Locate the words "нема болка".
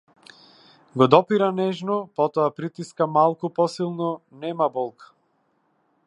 4.45-5.13